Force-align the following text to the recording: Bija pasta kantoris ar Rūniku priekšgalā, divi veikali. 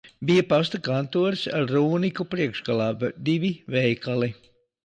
Bija 0.27 0.43
pasta 0.53 0.79
kantoris 0.87 1.43
ar 1.59 1.69
Rūniku 1.73 2.27
priekšgalā, 2.33 2.89
divi 3.29 3.53
veikali. 3.77 4.33